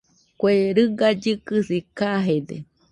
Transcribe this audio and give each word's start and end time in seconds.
Kue 0.39 0.55
riga 0.75 1.09
llɨkɨsi 1.21 1.77
kajede. 1.97 2.55